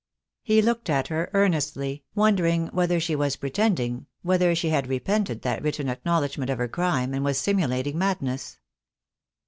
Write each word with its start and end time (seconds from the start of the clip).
He 0.41 0.63
looked 0.63 0.89
at 0.89 1.09
her 1.09 1.29
earnestly, 1.35 2.03
wondering 2.15 2.69
whether 2.69 2.99
she 2.99 3.15
was 3.15 3.35
pretending, 3.35 4.07
whether 4.23 4.55
she 4.55 4.69
had 4.69 4.87
repented 4.87 5.43
that 5.43 5.61
written 5.61 5.89
acknowledgment 5.89 6.49
of 6.49 6.57
her 6.57 6.67
crime, 6.67 7.13
and 7.13 7.23
was 7.23 7.37
simulating 7.37 7.99
mad 7.99 8.19
ness. 8.23 8.57